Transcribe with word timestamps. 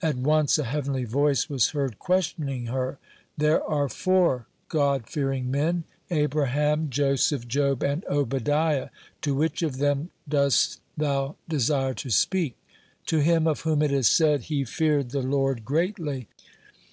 At 0.00 0.14
once 0.16 0.56
a 0.56 0.62
heavenly 0.62 1.02
voice 1.02 1.50
was 1.50 1.70
heard 1.70 1.98
questioning 1.98 2.66
her: 2.66 2.98
"There 3.36 3.60
are 3.60 3.88
four 3.88 4.46
God 4.68 5.08
fearing 5.10 5.50
men, 5.50 5.82
Abraham, 6.12 6.90
Joseph, 6.90 7.48
Job, 7.48 7.82
and 7.82 8.04
Obadiah. 8.04 8.90
To 9.22 9.34
which 9.34 9.62
of 9.62 9.78
them 9.78 10.10
does 10.28 10.78
thou 10.96 11.34
desire 11.48 11.94
to 11.94 12.10
speak?" 12.10 12.54
"To 13.06 13.18
him 13.18 13.48
of 13.48 13.62
whom 13.62 13.82
it 13.82 13.90
is 13.90 14.06
said, 14.06 14.42
"He 14.42 14.64
feared 14.64 15.10
the 15.10 15.22
Lord 15.22 15.64
greatly.'" 15.64 16.28